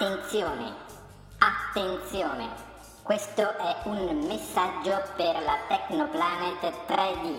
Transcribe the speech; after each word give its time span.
Attenzione, 0.00 0.72
attenzione, 1.38 2.48
questo 3.02 3.42
è 3.58 3.78
un 3.86 4.26
messaggio 4.28 5.02
per 5.16 5.42
la 5.42 5.58
Technoplanet 5.66 6.72
3D. 6.86 7.38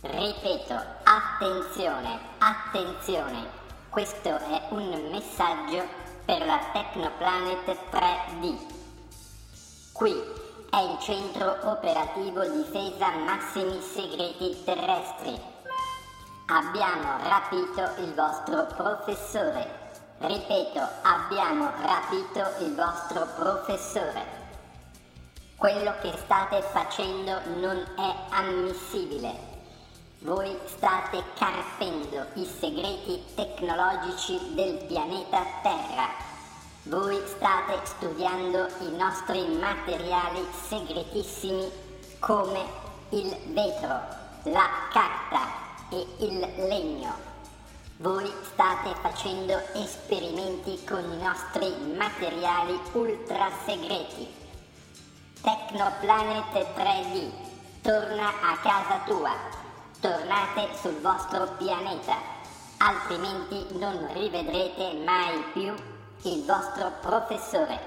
Ripeto, 0.00 0.74
attenzione, 1.04 2.18
attenzione, 2.38 3.46
questo 3.88 4.30
è 4.30 4.62
un 4.70 5.10
messaggio 5.12 5.86
per 6.24 6.44
la 6.44 6.58
Technoplanet 6.72 7.78
3D. 7.88 8.56
Qui 9.92 10.12
è 10.70 10.80
il 10.80 10.98
centro 10.98 11.56
operativo 11.70 12.44
difesa 12.48 13.10
massimi 13.10 13.80
segreti 13.80 14.60
terrestri. 14.64 15.40
Abbiamo 16.46 17.28
rapito 17.28 18.02
il 18.02 18.12
vostro 18.12 18.66
professore. 18.74 19.83
Ripeto, 20.18 20.80
abbiamo 21.02 21.70
rapito 21.82 22.40
il 22.64 22.74
vostro 22.74 23.26
professore. 23.36 24.42
Quello 25.56 25.94
che 26.00 26.12
state 26.16 26.62
facendo 26.62 27.40
non 27.56 27.76
è 27.96 28.14
ammissibile. 28.30 29.52
Voi 30.20 30.56
state 30.66 31.22
carpendo 31.36 32.26
i 32.34 32.44
segreti 32.44 33.22
tecnologici 33.34 34.54
del 34.54 34.84
pianeta 34.86 35.44
Terra. 35.62 36.08
Voi 36.84 37.20
state 37.26 37.80
studiando 37.84 38.68
i 38.80 38.96
nostri 38.96 39.46
materiali 39.58 40.46
segretissimi 40.68 41.70
come 42.20 42.62
il 43.10 43.36
vetro, 43.52 44.00
la 44.44 44.68
carta 44.90 45.48
e 45.90 46.06
il 46.20 46.38
legno. 46.68 47.33
Voi 48.04 48.30
state 48.52 48.94
facendo 49.00 49.58
esperimenti 49.72 50.84
con 50.84 51.10
i 51.10 51.22
nostri 51.22 51.74
materiali 51.96 52.78
ultra 52.92 53.48
segreti. 53.64 54.28
Tecnoplanet 55.40 56.52
3D, 56.76 57.30
torna 57.80 58.28
a 58.28 58.58
casa 58.58 59.00
tua. 59.06 59.32
Tornate 60.00 60.76
sul 60.82 61.00
vostro 61.00 61.48
pianeta, 61.56 62.16
altrimenti 62.76 63.78
non 63.78 64.06
rivedrete 64.12 65.02
mai 65.02 65.42
più 65.54 65.74
il 66.24 66.44
vostro 66.44 66.92
professore. 67.00 67.80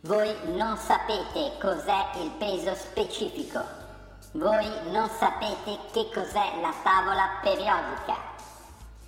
Voi 0.00 0.34
non 0.56 0.76
sapete 0.76 1.56
cos'è 1.60 2.18
il 2.20 2.30
peso 2.30 2.74
specifico. 2.74 3.62
Voi 4.32 4.68
non 4.90 5.08
sapete 5.08 5.78
che 5.92 6.10
cos'è 6.12 6.60
la 6.60 6.74
tavola 6.82 7.38
periodica. 7.40 8.37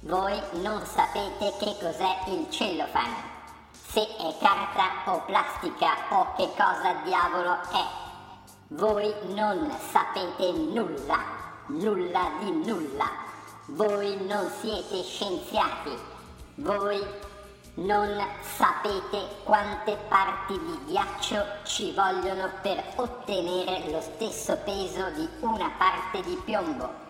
Voi 0.03 0.41
non 0.63 0.83
sapete 0.87 1.53
che 1.59 1.77
cos'è 1.79 2.21
il 2.29 2.49
cellofan, 2.49 3.15
se 3.71 4.01
è 4.01 4.35
carta 4.41 5.13
o 5.13 5.21
plastica 5.27 5.95
o 6.09 6.33
che 6.37 6.49
cosa 6.57 6.95
diavolo 7.05 7.53
è. 7.53 7.85
Voi 8.69 9.15
non 9.35 9.71
sapete 9.91 10.53
nulla, 10.53 11.19
nulla 11.67 12.31
di 12.39 12.51
nulla. 12.51 13.11
Voi 13.67 14.17
non 14.25 14.51
siete 14.59 15.03
scienziati. 15.03 15.95
Voi 16.55 17.07
non 17.75 18.27
sapete 18.41 19.43
quante 19.45 19.99
parti 20.09 20.59
di 20.59 20.81
ghiaccio 20.87 21.45
ci 21.65 21.93
vogliono 21.93 22.49
per 22.63 22.83
ottenere 22.97 23.91
lo 23.91 24.01
stesso 24.01 24.57
peso 24.65 25.11
di 25.11 25.29
una 25.41 25.71
parte 25.77 26.23
di 26.23 26.41
piombo. 26.43 27.10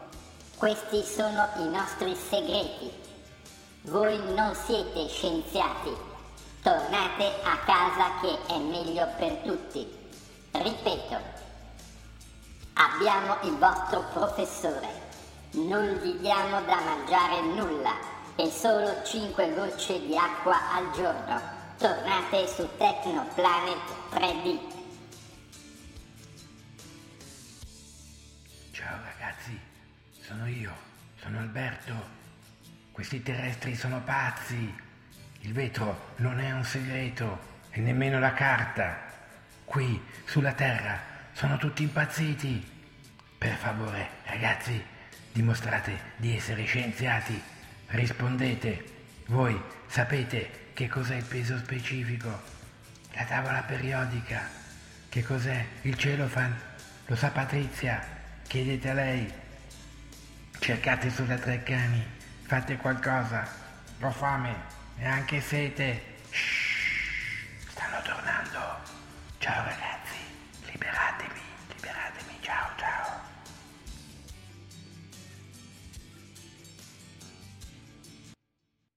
Questi 0.60 1.02
sono 1.02 1.48
i 1.56 1.68
nostri 1.70 2.14
segreti. 2.14 2.92
Voi 3.84 4.18
non 4.34 4.54
siete 4.54 5.08
scienziati. 5.08 5.90
Tornate 6.62 7.40
a 7.44 7.56
casa 7.64 8.20
che 8.20 8.46
è 8.46 8.58
meglio 8.58 9.08
per 9.16 9.36
tutti. 9.36 9.88
Ripeto, 10.50 11.16
abbiamo 12.74 13.38
il 13.44 13.56
vostro 13.56 14.04
professore. 14.12 14.86
Non 15.52 15.94
gli 15.94 16.18
diamo 16.18 16.60
da 16.60 16.78
mangiare 16.78 17.40
nulla 17.40 17.94
e 18.36 18.50
solo 18.50 19.02
5 19.02 19.54
gocce 19.54 19.98
di 20.04 20.14
acqua 20.14 20.74
al 20.74 20.90
giorno. 20.90 21.40
Tornate 21.78 22.46
su 22.46 22.68
Tecnoplanet 22.76 23.78
3D. 24.12 24.58
Ciao 28.72 28.98
ragazzi. 29.02 29.79
Sono 30.30 30.46
io, 30.46 30.72
sono 31.20 31.40
Alberto. 31.40 31.92
Questi 32.92 33.20
terrestri 33.20 33.74
sono 33.74 34.00
pazzi. 34.00 34.72
Il 35.40 35.52
vetro 35.52 36.12
non 36.18 36.38
è 36.38 36.52
un 36.52 36.62
segreto 36.62 37.64
e 37.70 37.80
nemmeno 37.80 38.20
la 38.20 38.32
carta. 38.32 38.96
Qui, 39.64 40.00
sulla 40.24 40.52
Terra, 40.52 41.00
sono 41.32 41.56
tutti 41.56 41.82
impazziti. 41.82 42.64
Per 43.38 43.56
favore, 43.56 44.08
ragazzi, 44.26 44.80
dimostrate 45.32 45.98
di 46.14 46.36
essere 46.36 46.62
scienziati. 46.62 47.42
Rispondete. 47.86 48.84
Voi 49.26 49.60
sapete 49.88 50.68
che 50.74 50.86
cos'è 50.86 51.16
il 51.16 51.24
peso 51.24 51.58
specifico? 51.58 52.40
La 53.14 53.24
tavola 53.24 53.62
periodica. 53.62 54.48
Che 55.08 55.24
cos'è 55.24 55.66
il 55.82 55.98
celofan? 55.98 56.56
Lo 57.06 57.16
sa 57.16 57.30
Patrizia? 57.30 58.00
Chiedete 58.46 58.90
a 58.90 58.94
lei. 58.94 59.48
Cercate 60.60 61.08
sulla 61.10 61.36
Treccani, 61.36 62.06
fate 62.42 62.76
qualcosa. 62.76 63.48
Ho 64.02 64.10
fame 64.10 64.54
e 64.98 65.06
anche 65.06 65.40
sete. 65.40 66.18
Shh, 66.28 67.70
stanno 67.70 68.02
tornando. 68.02 68.58
Ciao 69.38 69.64
ragazzi. 69.64 69.89